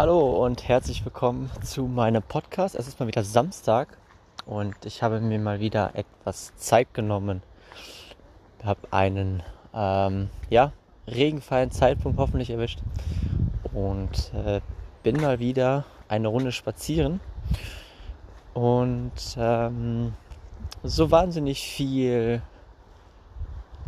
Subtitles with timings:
[0.00, 2.74] Hallo und herzlich willkommen zu meinem Podcast.
[2.74, 3.98] Es ist mal wieder Samstag
[4.46, 7.42] und ich habe mir mal wieder etwas Zeit genommen.
[8.58, 9.42] Ich habe einen
[9.74, 10.72] ähm, ja,
[11.06, 12.78] regenfreien Zeitpunkt hoffentlich erwischt
[13.74, 14.62] und äh,
[15.02, 17.20] bin mal wieder eine Runde spazieren.
[18.54, 20.14] Und ähm,
[20.82, 22.40] so wahnsinnig viel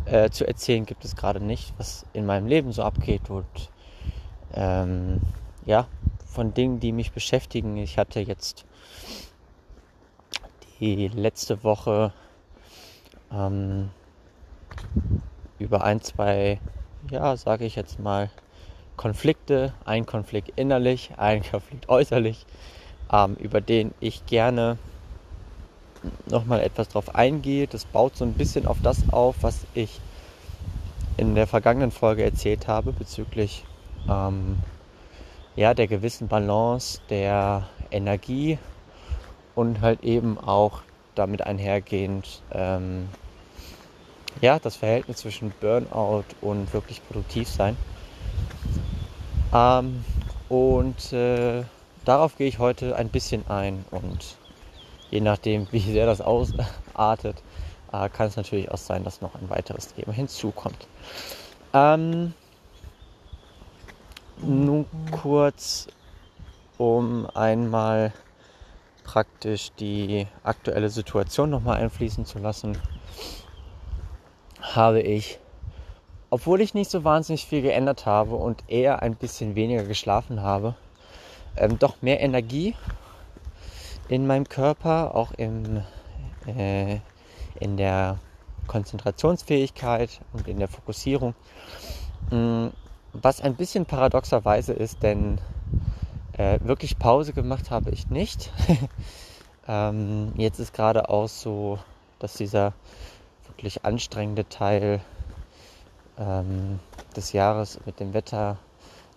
[0.05, 3.71] äh, zu erzählen gibt es gerade nicht, was in meinem Leben so abgeht und
[4.53, 5.19] ähm,
[5.65, 5.87] ja,
[6.33, 7.77] von Dingen, die mich beschäftigen.
[7.77, 8.65] Ich hatte jetzt
[10.79, 12.11] die letzte Woche
[13.31, 13.89] ähm,
[15.59, 16.59] über ein, zwei,
[17.09, 18.29] ja, sage ich jetzt mal,
[18.97, 22.45] Konflikte, ein Konflikt innerlich, ein Konflikt äußerlich,
[23.11, 24.77] ähm, über den ich gerne
[26.25, 27.67] nochmal etwas drauf eingehe.
[27.67, 30.01] Das baut so ein bisschen auf das auf, was ich
[31.15, 33.63] in der vergangenen Folge erzählt habe bezüglich
[34.09, 34.57] ähm,
[35.55, 38.57] ja, der gewissen Balance der Energie
[39.55, 40.81] und halt eben auch
[41.15, 43.09] damit einhergehend ähm,
[44.41, 47.77] ja, das Verhältnis zwischen Burnout und wirklich produktiv sein.
[49.53, 50.03] Ähm,
[50.49, 51.63] und äh,
[52.05, 54.37] darauf gehe ich heute ein bisschen ein und
[55.11, 57.43] je nachdem, wie sehr das ausartet,
[57.91, 60.87] äh, kann es natürlich auch sein, dass noch ein weiteres Thema hinzukommt.
[61.73, 62.33] Ähm,
[64.41, 65.87] nun kurz,
[66.77, 68.13] um einmal
[69.03, 72.77] praktisch die aktuelle Situation nochmal einfließen zu lassen,
[74.61, 75.39] habe ich,
[76.29, 80.75] obwohl ich nicht so wahnsinnig viel geändert habe und eher ein bisschen weniger geschlafen habe,
[81.57, 82.75] ähm, doch mehr Energie
[84.07, 85.83] in meinem Körper, auch im,
[86.47, 86.99] äh,
[87.59, 88.19] in der
[88.67, 91.35] Konzentrationsfähigkeit und in der Fokussierung.
[92.31, 92.67] Mm,
[93.13, 95.39] was ein bisschen paradoxerweise ist, denn
[96.33, 98.51] äh, wirklich Pause gemacht habe ich nicht.
[99.67, 101.79] ähm, jetzt ist gerade auch so,
[102.19, 102.73] dass dieser
[103.47, 104.99] wirklich anstrengende Teil
[106.17, 106.79] ähm,
[107.15, 108.57] des Jahres mit dem Wetter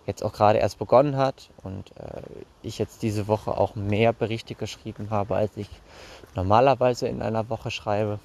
[0.05, 2.21] jetzt auch gerade erst begonnen hat und äh,
[2.61, 5.69] ich jetzt diese Woche auch mehr Berichte geschrieben habe, als ich
[6.35, 8.19] normalerweise in einer Woche schreibe.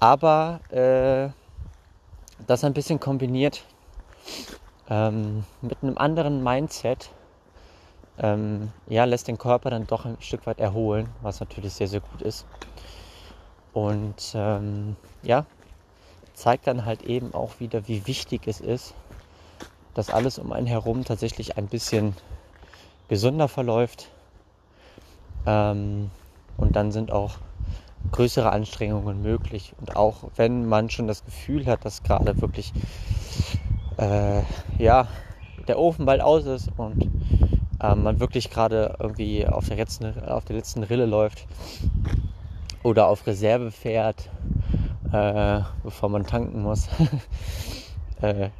[0.00, 1.28] Aber äh,
[2.46, 3.64] das ein bisschen kombiniert
[4.88, 7.10] ähm, mit einem anderen Mindset
[8.18, 12.00] ähm, ja, lässt den Körper dann doch ein Stück weit erholen, was natürlich sehr, sehr
[12.00, 12.46] gut ist.
[13.72, 15.46] Und ähm, ja,
[16.34, 18.94] zeigt dann halt eben auch wieder, wie wichtig es ist,
[19.94, 22.14] dass alles um einen herum tatsächlich ein bisschen
[23.08, 24.08] gesünder verläuft.
[25.46, 26.10] Ähm,
[26.56, 27.32] und dann sind auch
[28.12, 29.74] größere Anstrengungen möglich.
[29.80, 32.72] Und auch wenn man schon das Gefühl hat, dass gerade wirklich
[33.98, 34.42] äh,
[34.78, 35.08] ja,
[35.68, 37.10] der Ofen bald aus ist und
[37.80, 41.46] äh, man wirklich gerade irgendwie auf der, letzten, auf der letzten Rille läuft
[42.82, 44.28] oder auf Reserve fährt,
[45.12, 46.88] äh, bevor man tanken muss.
[48.22, 48.50] Äh,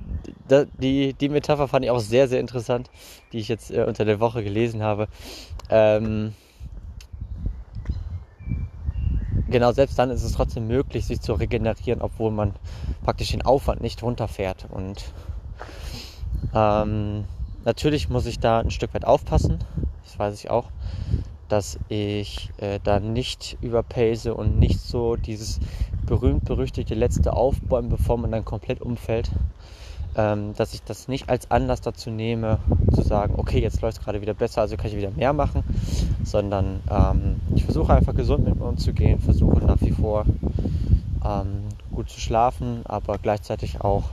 [0.78, 2.91] die, die Metapher fand ich auch sehr, sehr interessant,
[3.33, 5.06] die ich jetzt äh, unter der Woche gelesen habe.
[5.71, 6.34] Ähm,
[9.55, 12.55] genau, selbst dann ist es trotzdem möglich, sich zu regenerieren, obwohl man
[13.05, 14.67] praktisch den Aufwand nicht runterfährt.
[14.69, 15.05] Und
[16.53, 17.23] ähm,
[17.65, 19.61] natürlich muss ich da ein Stück weit aufpassen,
[20.03, 20.71] das weiß ich auch,
[21.49, 25.61] dass ich äh, da nicht überpace und nicht so dieses
[26.05, 29.31] berühmt-berüchtigte letzte Aufbäumen, bevor man dann komplett umfällt.
[30.17, 32.59] Ähm, dass ich das nicht als Anlass dazu nehme,
[32.95, 35.65] zu sagen, okay, jetzt läuft es gerade wieder besser, also kann ich wieder mehr machen,
[36.23, 40.25] sondern ähm, ich versuche einfach gesund mit mir umzugehen, versuche nach wie vor
[41.25, 44.05] ähm, gut zu schlafen, aber gleichzeitig auch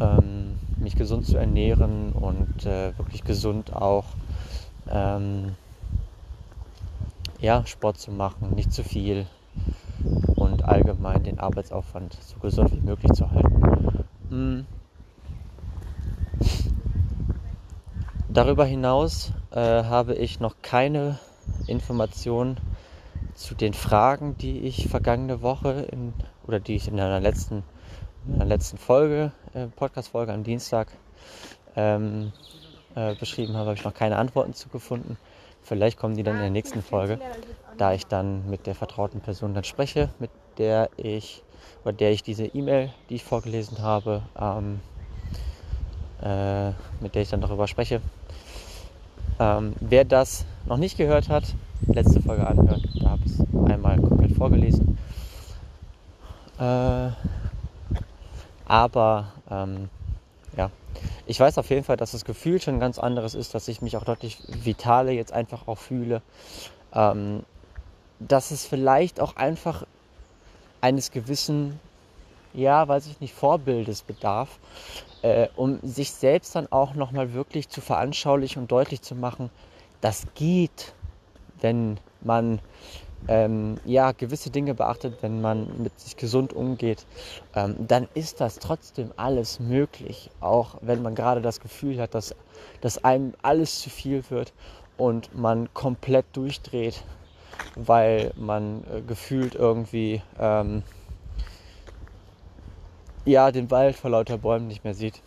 [0.00, 4.04] ähm, mich gesund zu ernähren und äh, wirklich gesund auch
[4.88, 5.56] ähm,
[7.40, 9.26] ja, Sport zu machen, nicht zu viel
[10.36, 14.04] und allgemein den Arbeitsaufwand so gesund wie möglich zu halten.
[14.30, 14.66] Mhm.
[18.32, 21.18] Darüber hinaus äh, habe ich noch keine
[21.66, 22.56] Informationen
[23.34, 26.14] zu den Fragen, die ich vergangene Woche in,
[26.46, 27.62] oder die ich in einer letzten,
[28.26, 30.88] in einer letzten Folge, äh, Podcast-Folge am Dienstag
[31.76, 32.32] ähm,
[32.94, 35.18] äh, beschrieben habe, habe ich noch keine Antworten zu gefunden.
[35.60, 37.20] Vielleicht kommen die dann in der nächsten Folge,
[37.76, 41.42] da ich dann mit der vertrauten Person dann spreche, mit der ich
[41.84, 44.80] oder der ich diese E-Mail, die ich vorgelesen habe, ähm,
[46.22, 46.70] äh,
[47.00, 48.00] mit der ich dann darüber spreche.
[49.38, 51.44] Ähm, wer das noch nicht gehört hat,
[51.86, 52.82] letzte Folge anhören.
[53.00, 54.98] Da habe ich es einmal komplett vorgelesen.
[56.58, 57.10] Äh,
[58.66, 59.88] aber ähm,
[60.56, 60.70] ja.
[61.26, 63.96] Ich weiß auf jeden Fall, dass das Gefühl schon ganz anderes ist, dass ich mich
[63.96, 66.22] auch deutlich vitaler jetzt einfach auch fühle.
[66.94, 67.44] Ähm,
[68.18, 69.84] dass es vielleicht auch einfach
[70.80, 71.80] eines gewissen,
[72.54, 74.58] ja, weiß ich nicht, Vorbildes bedarf,
[75.22, 79.50] äh, um sich selbst dann auch nochmal wirklich zu veranschaulichen und deutlich zu machen,
[80.00, 80.94] das geht,
[81.60, 82.60] wenn man
[83.28, 87.06] ähm, ja, gewisse Dinge beachtet, wenn man mit sich gesund umgeht,
[87.54, 90.30] ähm, dann ist das trotzdem alles möglich.
[90.40, 92.34] Auch wenn man gerade das Gefühl hat, dass,
[92.80, 94.52] dass einem alles zu viel wird
[94.96, 97.04] und man komplett durchdreht,
[97.76, 100.82] weil man äh, gefühlt irgendwie ähm,
[103.24, 105.22] ja, den Wald vor lauter Bäumen nicht mehr sieht.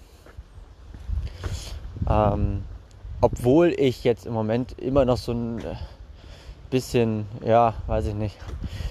[2.10, 2.64] Ähm,
[3.22, 5.76] obwohl ich jetzt im Moment immer noch so ein äh,
[6.70, 8.38] bisschen, ja, weiß ich nicht,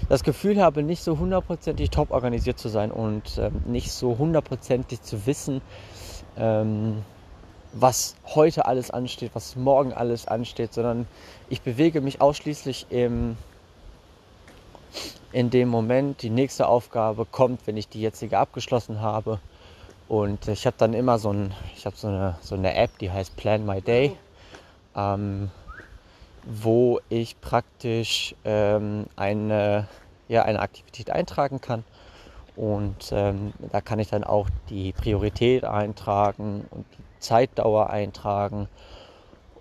[0.09, 5.03] das Gefühl habe, nicht so hundertprozentig top organisiert zu sein und ähm, nicht so hundertprozentig
[5.03, 5.61] zu wissen,
[6.37, 7.03] ähm,
[7.73, 11.07] was heute alles ansteht, was morgen alles ansteht, sondern
[11.49, 13.37] ich bewege mich ausschließlich im,
[15.33, 16.23] in dem Moment.
[16.23, 19.41] Die nächste Aufgabe kommt, wenn ich die jetzige abgeschlossen habe.
[20.09, 23.11] Und ich habe dann immer so, ein, ich habe so eine, so eine App, die
[23.11, 24.17] heißt Plan My Day.
[24.95, 25.51] Ähm,
[26.47, 29.89] wo ich praktisch ähm, eine,
[30.29, 31.85] ja, eine Aktivität eintragen kann.
[32.57, 38.69] Und ähm, da kann ich dann auch die Priorität eintragen und die Zeitdauer eintragen.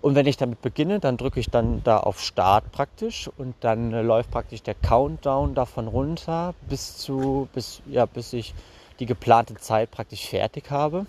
[0.04, 3.94] Und wenn ich damit beginne, dann drücke ich dann da auf Start praktisch und dann
[3.94, 8.52] äh, läuft praktisch der Countdown davon runter bis zu, bis, ja, bis ich
[9.00, 11.06] die geplante Zeit praktisch fertig habe.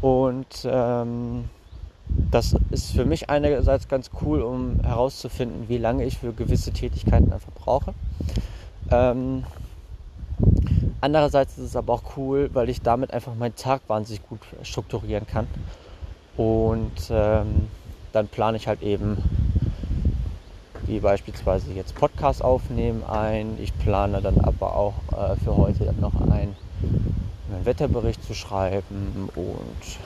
[0.00, 1.50] Und ähm,
[2.30, 7.32] das ist für mich einerseits ganz cool, um herauszufinden, wie lange ich für gewisse Tätigkeiten
[7.32, 7.94] einfach brauche.
[8.92, 9.42] Ähm,
[11.00, 15.26] andererseits ist es aber auch cool, weil ich damit einfach meinen Tag wahnsinnig gut strukturieren
[15.26, 15.48] kann.
[16.36, 17.68] Und ähm,
[18.12, 19.18] dann plane ich halt eben,
[20.86, 23.58] wie beispielsweise jetzt Podcast aufnehmen ein.
[23.60, 26.54] Ich plane dann aber auch äh, für heute dann noch ein,
[27.50, 29.98] einen Wetterbericht zu schreiben und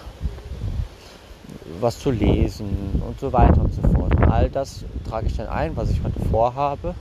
[1.81, 4.15] was zu lesen und so weiter und so fort.
[4.15, 6.95] Und all das trage ich dann ein, was ich heute vorhabe.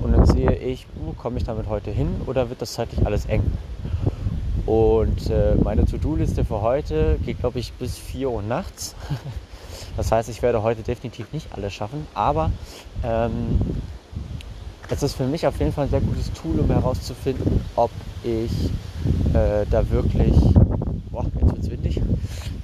[0.00, 3.26] Und dann sehe ich, uh, komme ich damit heute hin oder wird das zeitlich alles
[3.26, 3.42] eng?
[4.66, 8.94] Und äh, meine To-Do-Liste für heute geht, glaube ich, bis 4 Uhr nachts.
[9.96, 12.50] Das heißt, ich werde heute definitiv nicht alles schaffen, aber
[13.02, 13.58] ähm,
[14.90, 17.90] es ist für mich auf jeden Fall ein sehr gutes Tool, um herauszufinden, ob
[18.22, 18.50] ich
[19.32, 20.34] äh, da wirklich,
[21.10, 22.02] boah, jetzt wird es windig,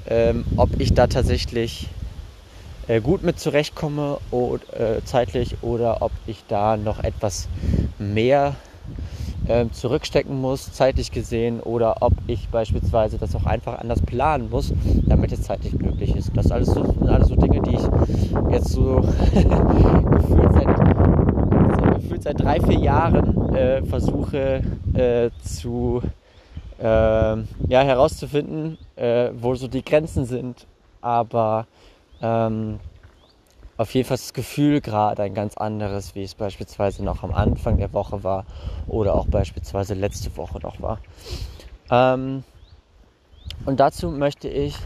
[0.08, 1.88] ähm, ob ich da tatsächlich
[2.87, 7.48] äh, gut mit zurechtkomme oder, äh, zeitlich oder ob ich da noch etwas
[7.98, 8.56] mehr
[9.48, 14.72] äh, zurückstecken muss, zeitlich gesehen, oder ob ich beispielsweise das auch einfach anders planen muss,
[15.06, 16.30] damit es zeitlich möglich ist.
[16.34, 18.96] Das alles so, sind alles so Dinge, die ich jetzt so
[19.34, 20.76] gefühlt, seit,
[21.76, 24.62] so gefühlt seit drei, vier Jahren äh, versuche
[24.94, 26.02] äh, zu
[26.78, 30.66] äh, ja, herauszufinden, äh, wo so die Grenzen sind.
[31.00, 31.66] Aber
[32.20, 32.78] ähm,
[33.82, 37.79] auf jeden Fall das Gefühl gerade ein ganz anderes, wie es beispielsweise noch am Anfang
[37.79, 38.44] der Woche war
[38.87, 40.99] oder auch beispielsweise letzte Woche noch war.
[41.90, 42.44] Ähm,
[43.67, 44.76] und dazu möchte ich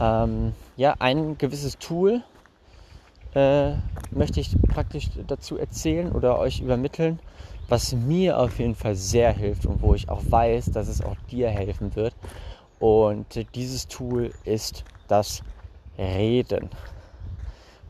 [0.00, 2.22] ähm, ja ein gewisses Tool
[3.34, 3.74] äh,
[4.10, 7.18] möchte ich praktisch dazu erzählen oder euch übermitteln,
[7.68, 11.16] was mir auf jeden Fall sehr hilft und wo ich auch weiß, dass es auch
[11.30, 12.14] dir helfen wird.
[12.78, 15.42] Und dieses Tool ist das
[15.98, 16.70] Reden.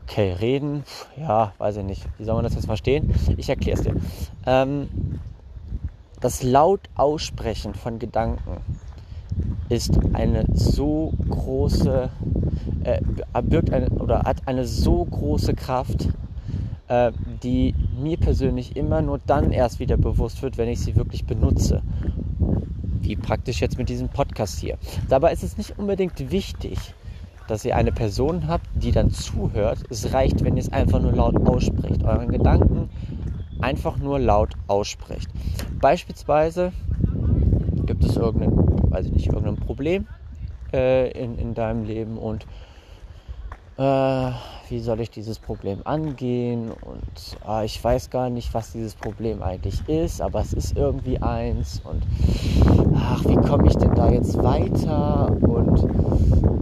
[0.09, 0.83] Okay, reden,
[1.17, 2.03] ja, weiß ich nicht.
[2.17, 3.13] Wie soll man das jetzt verstehen?
[3.37, 3.93] Ich erkläre es dir.
[4.47, 4.89] Ähm,
[6.19, 8.57] das laut Aussprechen von Gedanken
[9.69, 12.09] ist eine so große,
[12.85, 13.01] äh,
[13.43, 16.09] birgt eine, oder hat eine so große Kraft,
[16.87, 17.11] äh,
[17.43, 21.83] die mir persönlich immer nur dann erst wieder bewusst wird, wenn ich sie wirklich benutze.
[22.99, 24.79] Wie praktisch jetzt mit diesem Podcast hier.
[25.07, 26.95] Dabei ist es nicht unbedingt wichtig,
[27.49, 29.79] dass ihr eine Person habt, die dann zuhört.
[29.89, 32.03] Es reicht, wenn ihr es einfach nur laut ausspricht.
[32.03, 32.89] Euren Gedanken
[33.59, 35.29] einfach nur laut ausspricht.
[35.81, 36.71] Beispielsweise
[37.85, 38.53] gibt es irgendein,
[38.91, 40.07] weiß ich nicht, irgendein Problem
[40.71, 42.45] äh, in, in deinem Leben und
[43.79, 44.31] äh,
[44.69, 46.69] wie soll ich dieses Problem angehen?
[46.69, 51.17] Und äh, ich weiß gar nicht, was dieses Problem eigentlich ist, aber es ist irgendwie
[51.19, 51.81] eins.
[51.85, 52.03] Und
[52.95, 55.31] ach, wie komme ich denn da jetzt weiter?
[55.41, 55.87] Und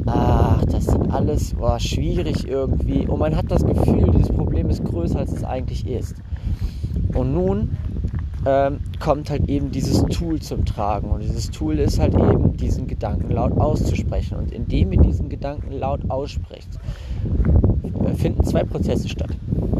[0.05, 3.07] ach, das sind alles oh, schwierig irgendwie.
[3.07, 6.15] Und man hat das Gefühl, dieses Problem ist größer, als es eigentlich ist.
[7.15, 7.77] Und nun
[8.47, 11.09] ähm, kommt halt eben dieses Tool zum Tragen.
[11.09, 14.37] Und dieses Tool ist halt eben, diesen Gedanken laut auszusprechen.
[14.37, 16.69] Und indem ihr diesen Gedanken laut aussprecht,
[18.15, 19.31] finden zwei Prozesse statt.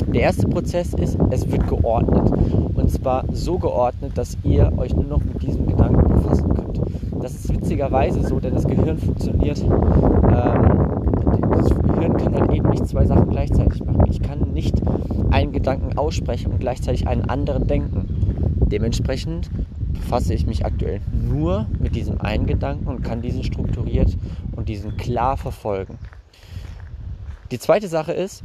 [0.07, 2.29] Der erste Prozess ist, es wird geordnet.
[2.75, 6.81] Und zwar so geordnet, dass ihr euch nur noch mit diesem Gedanken befassen könnt.
[7.21, 9.63] Das ist witzigerweise so, denn das Gehirn funktioniert.
[9.63, 10.87] Ähm,
[11.51, 14.03] das Gehirn kann halt eben nicht zwei Sachen gleichzeitig machen.
[14.09, 14.75] Ich kann nicht
[15.31, 18.16] einen Gedanken aussprechen und gleichzeitig einen anderen denken.
[18.71, 19.49] Dementsprechend
[19.93, 24.17] befasse ich mich aktuell nur mit diesem einen Gedanken und kann diesen strukturiert
[24.55, 25.97] und diesen klar verfolgen.
[27.51, 28.43] Die zweite Sache ist,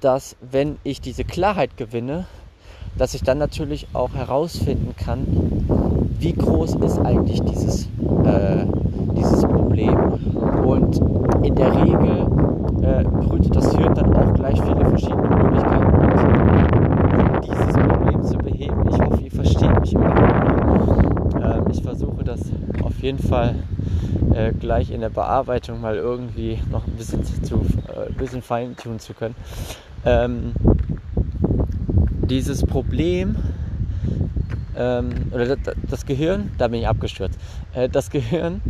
[0.00, 2.26] dass wenn ich diese Klarheit gewinne,
[2.96, 5.26] dass ich dann natürlich auch herausfinden kann,
[6.18, 7.86] wie groß ist eigentlich dieses,
[8.24, 8.66] äh,
[9.16, 9.96] dieses Problem.
[10.64, 10.98] Und
[11.44, 12.26] in der Regel
[12.82, 15.98] äh, brütet das Hirn dann auch gleich viele verschiedene Möglichkeiten
[17.18, 18.88] um dieses Problem zu beheben.
[18.90, 21.34] Ich hoffe, ihr versteht mich überhaupt.
[21.42, 22.40] Ähm, ich versuche das
[22.82, 23.54] auf jeden Fall
[24.34, 29.14] äh, gleich in der Bearbeitung mal irgendwie noch ein bisschen, zu, äh, bisschen feintunen zu
[29.14, 29.34] können.
[30.04, 30.52] Ähm,
[32.28, 33.36] dieses Problem,
[34.76, 37.38] ähm, oder das, das, Gehirn, da bin ich abgestürzt,
[37.72, 38.60] äh, das Gehirn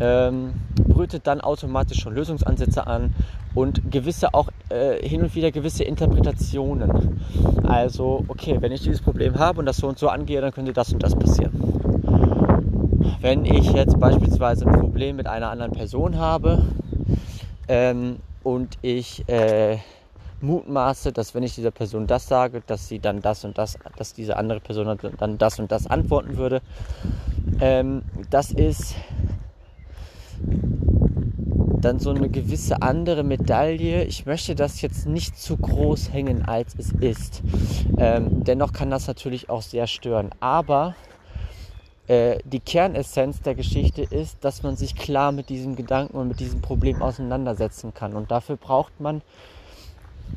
[0.00, 0.54] ähm,
[0.88, 3.14] brütet dann automatisch schon Lösungsansätze an
[3.54, 7.20] und gewisse auch äh, hin und wieder gewisse Interpretationen.
[7.62, 10.72] Also, okay, wenn ich dieses Problem habe und das so und so angehe, dann könnte
[10.72, 11.83] das und das passieren.
[13.24, 16.62] Wenn ich jetzt beispielsweise ein Problem mit einer anderen Person habe
[17.68, 19.78] ähm, und ich äh,
[20.42, 24.12] mutmaße, dass wenn ich dieser Person das sage, dass sie dann das und das, dass
[24.12, 26.60] diese andere Person dann das und das antworten würde.
[27.62, 28.94] Ähm, das ist
[31.80, 34.04] dann so eine gewisse andere Medaille.
[34.04, 37.42] Ich möchte das jetzt nicht zu groß hängen, als es ist.
[37.96, 40.28] Ähm, dennoch kann das natürlich auch sehr stören.
[40.40, 40.94] Aber
[42.06, 46.40] äh, die Kernessenz der Geschichte ist, dass man sich klar mit diesem Gedanken und mit
[46.40, 48.14] diesem Problem auseinandersetzen kann.
[48.14, 49.22] Und dafür braucht man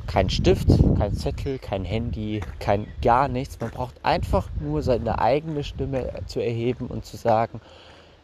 [0.05, 3.59] kein Stift, kein Zettel, kein Handy, kein gar nichts.
[3.59, 7.59] Man braucht einfach nur seine eigene Stimme zu erheben und zu sagen,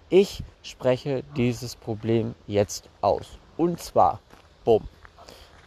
[0.09, 3.39] ich spreche dieses Problem jetzt aus.
[3.57, 4.19] Und zwar,
[4.63, 4.87] bumm.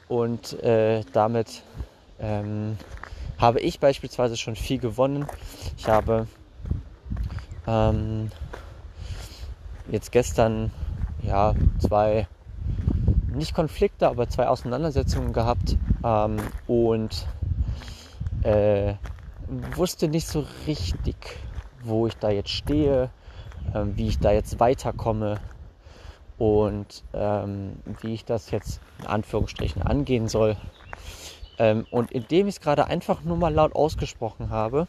[0.08, 1.62] Und äh, damit
[2.20, 2.78] ähm,
[3.38, 5.26] habe ich beispielsweise schon viel gewonnen.
[5.76, 6.26] Ich habe
[7.66, 8.30] ähm,
[9.90, 10.70] jetzt gestern
[11.22, 12.26] ja zwei
[13.34, 17.26] nicht Konflikte, aber zwei Auseinandersetzungen gehabt ähm, und
[18.42, 18.94] äh,
[19.74, 21.16] wusste nicht so richtig,
[21.82, 23.10] wo ich da jetzt stehe,
[23.74, 25.38] äh, wie ich da jetzt weiterkomme
[26.38, 30.56] und ähm, wie ich das jetzt in Anführungsstrichen angehen soll.
[31.58, 34.88] Ähm, und indem ich es gerade einfach nur mal laut ausgesprochen habe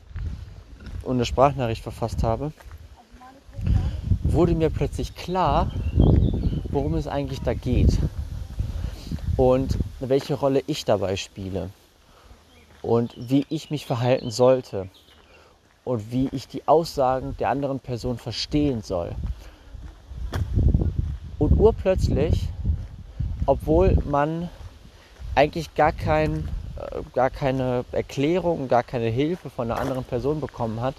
[1.04, 2.52] und eine Sprachnachricht verfasst habe,
[4.38, 5.66] wurde mir plötzlich klar,
[6.70, 7.98] worum es eigentlich da geht
[9.36, 11.72] und welche Rolle ich dabei spiele
[12.84, 14.90] und wie ich mich verhalten sollte
[15.86, 19.16] und wie ich die Aussagen der anderen Person verstehen soll.
[21.40, 22.48] Und urplötzlich,
[23.48, 24.50] obwohl man
[25.34, 30.80] eigentlich gar, kein, äh, gar keine Erklärung, gar keine Hilfe von einer anderen Person bekommen
[30.80, 30.94] hat,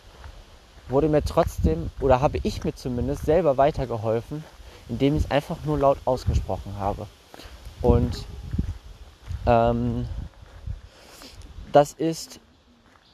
[0.88, 4.45] wurde mir trotzdem, oder habe ich mir zumindest selber weitergeholfen,
[4.88, 7.07] indem ich es einfach nur laut ausgesprochen habe.
[7.83, 8.25] Und
[9.47, 10.07] ähm,
[11.73, 12.40] das ist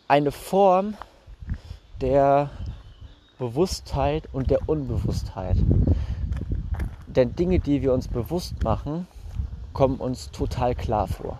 [0.08, 0.94] eine Form
[2.00, 2.50] der
[3.38, 5.56] Bewusstheit und der Unbewusstheit.
[7.06, 9.06] Denn Dinge, die wir uns bewusst machen,
[9.72, 11.38] kommen uns total klar vor.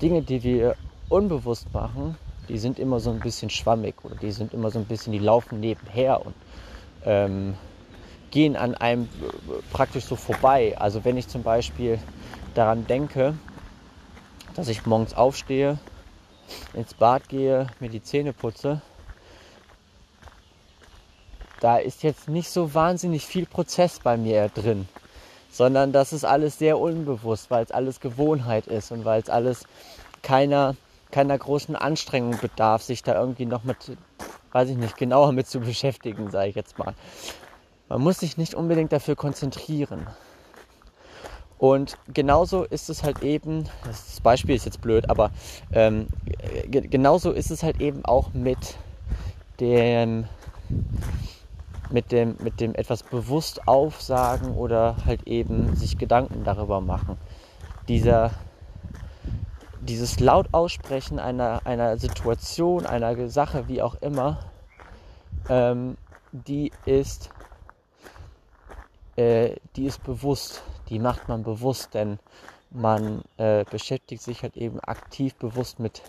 [0.00, 0.76] Dinge, die wir
[1.08, 2.16] unbewusst machen,
[2.48, 5.18] die sind immer so ein bisschen schwammig oder die sind immer so ein bisschen, die
[5.18, 6.34] laufen nebenher und
[7.04, 7.54] ähm,
[8.30, 9.08] gehen an einem
[9.72, 10.76] praktisch so vorbei.
[10.78, 11.98] Also wenn ich zum Beispiel
[12.54, 13.34] daran denke,
[14.54, 15.78] dass ich morgens aufstehe,
[16.74, 18.80] ins Bad gehe, mir die Zähne putze,
[21.60, 24.88] da ist jetzt nicht so wahnsinnig viel Prozess bei mir drin,
[25.50, 29.64] sondern das ist alles sehr unbewusst, weil es alles Gewohnheit ist und weil es alles
[30.22, 30.74] keiner,
[31.10, 33.76] keiner großen Anstrengung bedarf, sich da irgendwie noch mit,
[34.52, 36.94] weiß ich nicht, genauer mit zu beschäftigen, sage ich jetzt mal.
[37.88, 40.06] Man muss sich nicht unbedingt dafür konzentrieren.
[41.58, 45.30] Und genauso ist es halt eben, das Beispiel ist jetzt blöd, aber
[45.72, 46.06] ähm,
[46.70, 48.76] genauso ist es halt eben auch mit
[49.60, 50.24] dem,
[51.90, 57.18] mit dem, mit dem etwas bewusst aufsagen oder halt eben sich Gedanken darüber machen.
[57.88, 58.30] Dieser,
[59.90, 64.38] dieses laut Aussprechen einer, einer Situation, einer Sache, wie auch immer,
[65.48, 65.96] ähm,
[66.30, 67.30] die ist,
[69.16, 72.20] äh, die ist bewusst, die macht man bewusst, denn
[72.70, 76.02] man äh, beschäftigt sich halt eben aktiv bewusst mit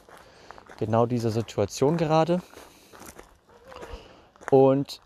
[0.78, 2.40] genau dieser Situation gerade.
[4.52, 5.02] Und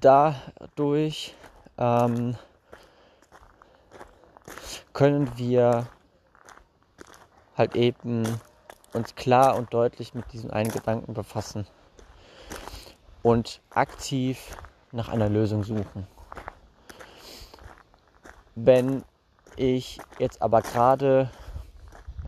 [0.00, 1.34] dadurch
[1.78, 2.36] ähm,
[4.92, 5.88] können wir
[7.56, 8.24] halt eben
[8.92, 11.66] uns klar und deutlich mit diesem einen Gedanken befassen
[13.22, 14.56] und aktiv
[14.92, 16.06] nach einer Lösung suchen.
[18.54, 19.04] Wenn
[19.56, 21.30] ich jetzt aber gerade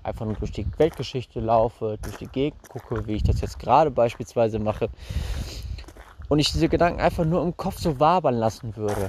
[0.03, 3.91] einfach nur durch die Weltgeschichte laufe, durch die Gegend gucke, wie ich das jetzt gerade
[3.91, 4.89] beispielsweise mache,
[6.29, 9.09] und ich diese Gedanken einfach nur im Kopf so wabern lassen würde,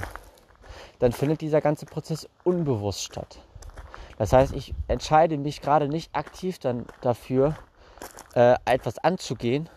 [0.98, 3.42] dann findet dieser ganze Prozess unbewusst statt.
[4.20, 7.56] Das heißt, ich entscheide mich gerade nicht aktiv dann dafür,
[8.34, 9.70] äh, etwas anzugehen,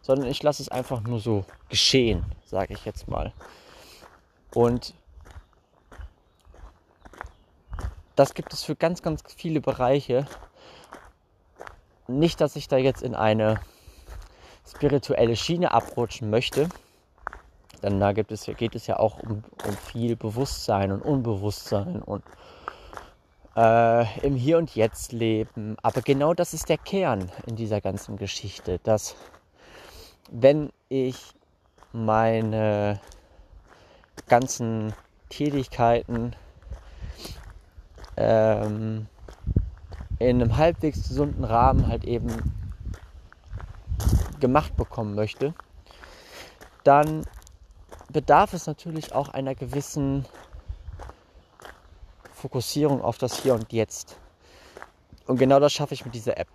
[0.00, 3.34] sondern ich lasse es einfach nur so geschehen, sage ich jetzt mal.
[4.54, 4.94] Und
[8.16, 10.26] das gibt es für ganz, ganz viele Bereiche.
[12.06, 13.60] Nicht, dass ich da jetzt in eine
[14.66, 16.70] spirituelle Schiene abrutschen möchte,
[17.82, 22.24] denn da gibt es, geht es ja auch um, um viel Bewusstsein und Unbewusstsein und
[23.58, 25.76] äh, im Hier und Jetzt leben.
[25.82, 29.16] Aber genau das ist der Kern in dieser ganzen Geschichte, dass
[30.30, 31.34] wenn ich
[31.92, 33.00] meine
[34.28, 34.94] ganzen
[35.28, 36.36] Tätigkeiten
[38.16, 39.08] ähm,
[40.20, 42.28] in einem halbwegs gesunden Rahmen halt eben
[44.38, 45.54] gemacht bekommen möchte,
[46.84, 47.24] dann
[48.12, 50.26] bedarf es natürlich auch einer gewissen
[52.38, 54.16] Fokussierung auf das Hier und Jetzt.
[55.26, 56.48] Und genau das schaffe ich mit dieser App.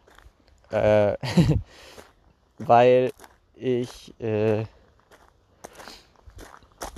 [0.71, 1.17] Äh,
[2.57, 3.11] weil
[3.55, 4.65] ich, äh,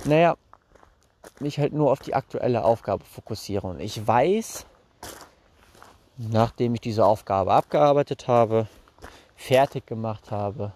[0.04, 0.36] naja,
[1.40, 3.66] mich halt nur auf die aktuelle Aufgabe fokussiere.
[3.66, 4.64] Und ich weiß,
[6.16, 8.68] nachdem ich diese Aufgabe abgearbeitet habe,
[9.34, 10.72] fertig gemacht habe,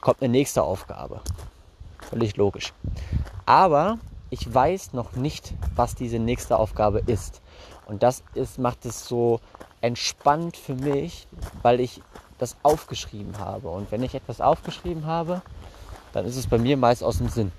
[0.00, 1.22] kommt eine nächste Aufgabe.
[2.10, 2.74] Völlig logisch.
[3.46, 3.98] Aber
[4.32, 7.42] ich weiß noch nicht, was diese nächste Aufgabe ist.
[7.84, 9.40] Und das ist, macht es so
[9.82, 11.26] entspannt für mich,
[11.60, 12.00] weil ich
[12.38, 13.68] das aufgeschrieben habe.
[13.68, 15.42] Und wenn ich etwas aufgeschrieben habe,
[16.14, 17.52] dann ist es bei mir meist aus dem Sinn.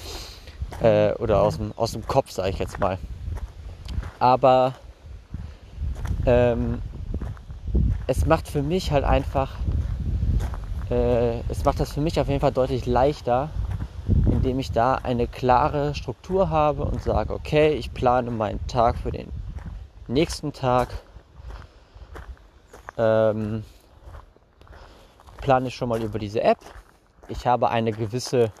[0.82, 2.98] äh, oder aus dem, aus dem Kopf, sage ich jetzt mal.
[4.18, 4.74] Aber
[6.26, 6.82] ähm,
[8.06, 9.54] es macht für mich halt einfach,
[10.90, 13.48] äh, es macht das für mich auf jeden Fall deutlich leichter,
[14.46, 19.10] indem ich da eine klare Struktur habe und sage, okay, ich plane meinen Tag für
[19.10, 19.26] den
[20.06, 20.86] nächsten Tag.
[22.96, 23.64] Ähm,
[25.40, 26.58] plane ich schon mal über diese App.
[27.26, 28.52] Ich habe eine gewisse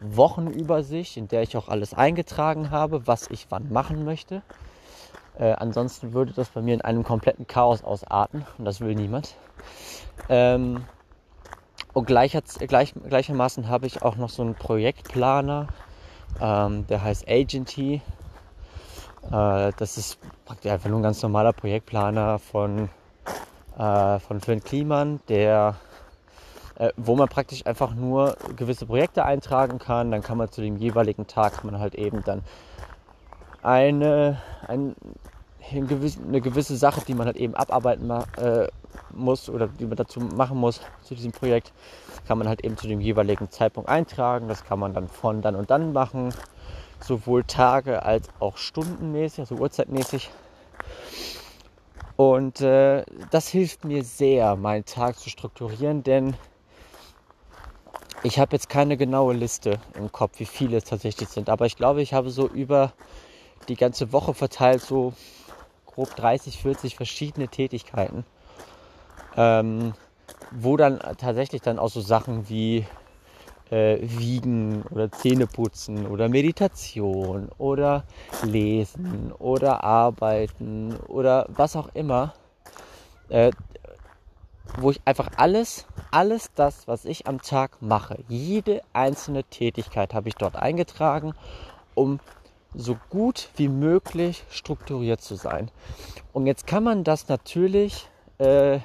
[0.00, 4.40] Wochenübersicht, in der ich auch alles eingetragen habe, was ich wann machen möchte.
[5.38, 9.34] Äh, ansonsten würde das bei mir in einem kompletten Chaos ausarten und das will niemand.
[10.30, 10.86] Ähm,
[11.98, 15.66] und gleicher, gleich, gleichermaßen habe ich auch noch so einen Projektplaner,
[16.40, 18.00] ähm, der heißt Agenty.
[19.32, 22.88] Äh, das ist praktisch einfach nur ein ganz normaler Projektplaner von,
[23.76, 25.74] äh, von Finn Kliman, der
[26.76, 30.12] äh, wo man praktisch einfach nur gewisse Projekte eintragen kann.
[30.12, 32.42] Dann kann man zu dem jeweiligen Tag man halt eben dann
[33.60, 34.94] eine, ein,
[35.72, 38.68] eine gewisse Sache, die man halt eben abarbeiten äh,
[39.14, 41.72] muss oder die man dazu machen muss zu diesem Projekt,
[42.26, 44.48] kann man halt eben zu dem jeweiligen Zeitpunkt eintragen.
[44.48, 46.34] Das kann man dann von dann und dann machen,
[47.00, 50.30] sowohl Tage als auch stundenmäßig, also uhrzeitmäßig.
[52.16, 56.34] Und äh, das hilft mir sehr, meinen Tag zu strukturieren, denn
[58.24, 61.48] ich habe jetzt keine genaue Liste im Kopf, wie viele es tatsächlich sind.
[61.48, 62.92] Aber ich glaube, ich habe so über
[63.68, 65.12] die ganze Woche verteilt so
[65.86, 68.24] grob 30, 40 verschiedene Tätigkeiten,
[69.38, 69.94] ähm,
[70.50, 72.84] wo dann tatsächlich dann auch so Sachen wie
[73.70, 78.04] äh, Wiegen oder Zähneputzen oder Meditation oder
[78.42, 82.34] Lesen oder Arbeiten oder was auch immer,
[83.28, 83.52] äh,
[84.78, 90.28] wo ich einfach alles, alles das, was ich am Tag mache, jede einzelne Tätigkeit habe
[90.28, 91.34] ich dort eingetragen,
[91.94, 92.20] um
[92.74, 95.70] so gut wie möglich strukturiert zu sein.
[96.32, 98.80] Und jetzt kann man das natürlich, äh,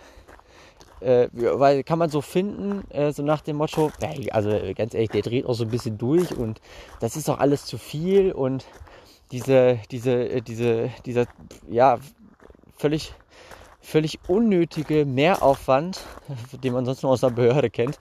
[1.03, 5.09] äh, weil kann man so finden, äh, so nach dem Motto, hey, also ganz ehrlich,
[5.09, 6.61] der dreht auch so ein bisschen durch und
[6.99, 8.65] das ist auch alles zu viel und
[9.31, 11.25] diese, diese, äh, diese, dieser,
[11.69, 11.99] ja,
[12.77, 13.13] völlig
[13.83, 15.99] völlig unnötige Mehraufwand,
[16.63, 17.99] den man sonst nur aus der Behörde kennt,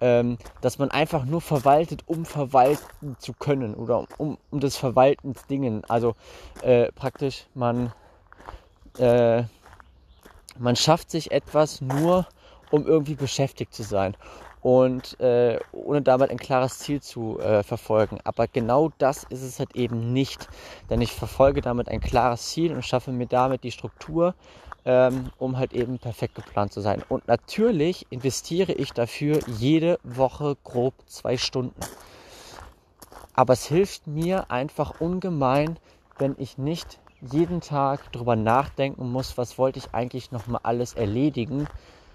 [0.00, 5.46] ähm, dass man einfach nur verwaltet, um verwalten zu können oder um, um des Verwaltens
[5.46, 5.84] Dingen.
[5.88, 6.14] Also
[6.62, 7.92] äh, praktisch man,
[8.98, 9.44] äh,
[10.60, 12.26] man schafft sich etwas nur,
[12.70, 14.16] um irgendwie beschäftigt zu sein
[14.62, 18.18] und äh, ohne damit ein klares Ziel zu äh, verfolgen.
[18.24, 20.48] Aber genau das ist es halt eben nicht,
[20.90, 24.34] denn ich verfolge damit ein klares Ziel und schaffe mir damit die Struktur,
[24.84, 27.02] ähm, um halt eben perfekt geplant zu sein.
[27.08, 31.80] Und natürlich investiere ich dafür jede Woche grob zwei Stunden.
[33.34, 35.78] Aber es hilft mir einfach ungemein,
[36.18, 41.66] wenn ich nicht jeden Tag darüber nachdenken muss, was wollte ich eigentlich nochmal alles erledigen,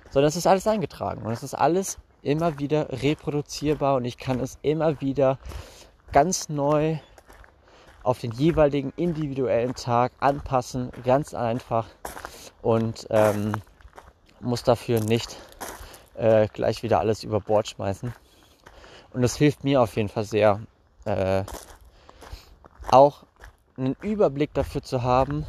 [0.10, 4.40] sondern es ist alles eingetragen und es ist alles immer wieder reproduzierbar und ich kann
[4.40, 5.38] es immer wieder
[6.12, 6.98] ganz neu
[8.04, 11.88] auf den jeweiligen individuellen Tag anpassen, ganz einfach
[12.62, 13.54] und ähm,
[14.40, 15.38] muss dafür nicht
[16.16, 18.14] äh, gleich wieder alles über Bord schmeißen.
[19.14, 20.62] Und das hilft mir auf jeden Fall sehr,
[21.06, 21.44] äh,
[22.92, 23.24] auch
[23.78, 25.46] einen Überblick dafür zu haben,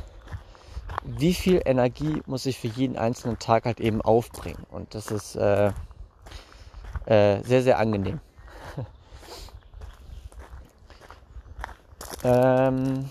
[1.05, 4.67] wie viel Energie muss ich für jeden einzelnen Tag halt eben aufbringen.
[4.71, 5.73] Und das ist äh,
[7.07, 8.21] äh, sehr, sehr angenehm.
[12.25, 13.11] ähm,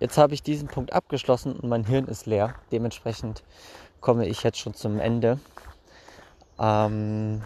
[0.00, 2.54] jetzt habe ich diesen Punkt abgeschlossen und mein Hirn ist leer.
[2.72, 3.44] Dementsprechend
[4.00, 5.38] komme ich jetzt schon zum Ende.
[6.58, 7.42] Ähm,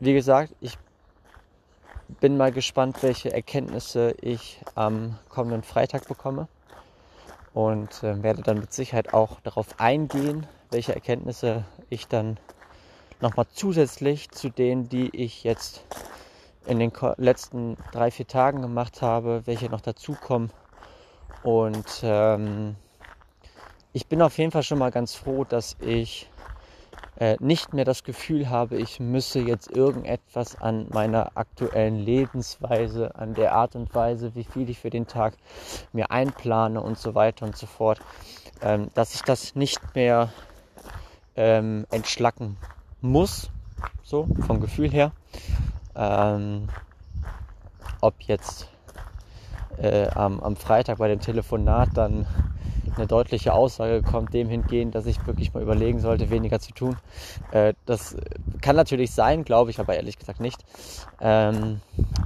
[0.00, 0.78] wie gesagt, ich
[2.20, 6.48] bin mal gespannt, welche Erkenntnisse ich am kommenden Freitag bekomme
[7.52, 12.38] und äh, werde dann mit Sicherheit auch darauf eingehen, welche Erkenntnisse ich dann
[13.20, 15.84] nochmal zusätzlich zu denen, die ich jetzt
[16.66, 20.50] in den letzten drei, vier Tagen gemacht habe, welche noch dazukommen.
[21.42, 22.76] Und ähm,
[23.92, 26.28] ich bin auf jeden Fall schon mal ganz froh, dass ich
[27.16, 33.34] äh, nicht mehr das Gefühl habe, ich müsse jetzt irgendetwas an meiner aktuellen Lebensweise, an
[33.34, 35.34] der Art und Weise, wie viel ich für den Tag
[35.92, 38.00] mir einplane und so weiter und so fort,
[38.62, 40.32] ähm, dass ich das nicht mehr
[41.36, 42.56] ähm, entschlacken
[43.00, 43.50] muss,
[44.02, 45.12] so vom Gefühl her.
[45.94, 46.68] Ähm,
[48.00, 48.68] ob jetzt
[49.78, 52.26] äh, am, am Freitag bei dem Telefonat dann
[52.96, 56.96] eine deutliche Aussage kommt, dem hingehend, dass ich wirklich mal überlegen sollte, weniger zu tun.
[57.50, 58.16] Äh, das
[58.60, 60.64] kann natürlich sein, glaube ich, aber ehrlich gesagt nicht.
[61.20, 61.80] Ähm,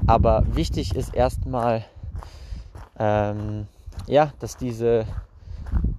[0.07, 1.85] aber wichtig ist erstmal,
[2.99, 3.67] ähm,
[4.07, 5.07] ja, dass diese,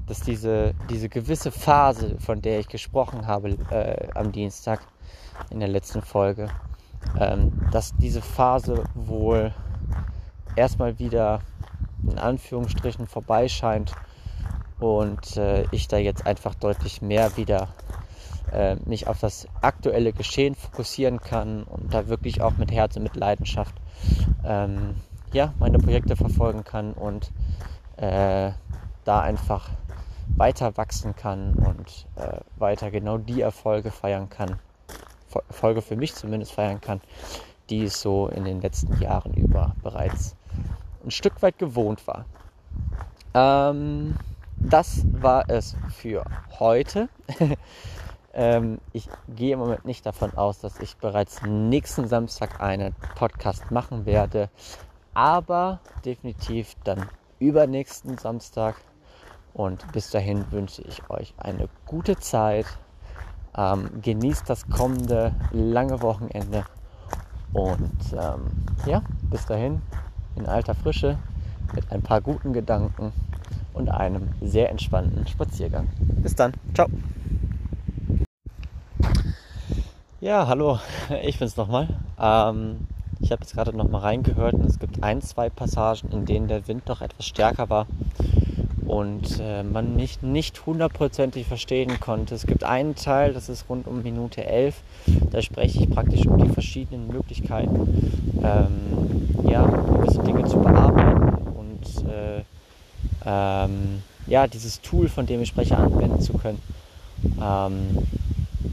[0.08, 4.82] dass diese, diese gewisse Phase, von der ich gesprochen habe äh, am Dienstag
[5.50, 6.50] in der letzten Folge,
[7.20, 9.54] ähm, dass diese Phase wohl
[10.60, 11.42] erstmal wieder
[12.04, 13.94] in Anführungsstrichen vorbei scheint
[14.80, 17.70] und äh, ich da jetzt einfach deutlich mehr wieder
[18.52, 23.04] äh, mich auf das aktuelle Geschehen fokussieren kann und da wirklich auch mit Herz und
[23.04, 23.76] mit Leidenschaft
[24.44, 24.96] ähm,
[25.32, 27.32] ja, meine Projekte verfolgen kann und
[27.98, 28.52] äh,
[29.06, 29.70] da einfach
[30.36, 34.60] weiter wachsen kann und äh, weiter genau die Erfolge feiern kann,
[35.48, 37.02] Erfolge für mich zumindest feiern kann,
[37.70, 40.36] die es so in den letzten Jahren über bereits
[41.04, 42.26] ein Stück weit gewohnt war.
[43.34, 44.16] Ähm,
[44.58, 46.24] das war es für
[46.60, 47.10] heute.
[48.34, 53.72] ähm, ich gehe im Moment nicht davon aus, dass ich bereits nächsten Samstag einen Podcast
[53.72, 54.50] machen werde,
[55.14, 57.08] aber definitiv dann
[57.40, 58.76] übernächsten Samstag.
[59.54, 62.66] Und bis dahin wünsche ich euch eine gute Zeit.
[63.58, 66.66] Ähm, genießt das kommende lange Wochenende.
[67.54, 68.52] Und ähm,
[68.86, 69.82] ja, bis dahin
[70.40, 71.18] in alter Frische
[71.76, 73.12] mit ein paar guten Gedanken
[73.74, 75.88] und einem sehr entspannten Spaziergang.
[76.00, 76.54] Bis dann.
[76.74, 76.88] Ciao.
[80.22, 80.80] Ja, hallo,
[81.24, 81.88] ich bin's nochmal.
[82.20, 82.88] Ähm,
[83.22, 86.68] ich habe jetzt gerade nochmal reingehört und es gibt ein, zwei Passagen, in denen der
[86.68, 87.86] Wind doch etwas stärker war
[88.90, 92.34] und äh, man mich nicht hundertprozentig verstehen konnte.
[92.34, 94.82] Es gibt einen Teil, das ist rund um Minute 11,
[95.32, 98.12] da spreche ich praktisch um die verschiedenen Möglichkeiten,
[98.44, 102.44] ähm, ja, gewisse Dinge zu bearbeiten und äh,
[103.26, 106.62] ähm, ja, dieses Tool, von dem ich spreche, anwenden zu können.
[107.42, 108.08] Ähm,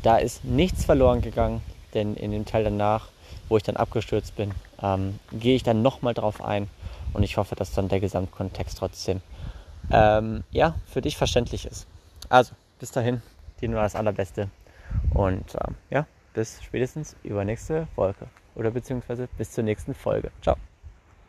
[0.02, 1.62] da ist nichts verloren gegangen,
[1.94, 3.08] denn in dem Teil danach,
[3.48, 4.52] wo ich dann abgestürzt bin,
[4.82, 6.68] ähm, gehe ich dann nochmal drauf ein
[7.12, 9.20] und ich hoffe, dass dann der Gesamtkontext trotzdem
[9.90, 11.86] ähm, ja, für dich verständlich ist.
[12.28, 13.22] Also, bis dahin,
[13.60, 14.48] dir nur das Allerbeste
[15.14, 18.26] und ähm, ja, bis spätestens übernächste Folge
[18.56, 20.30] oder beziehungsweise bis zur nächsten Folge.
[20.42, 20.56] Ciao.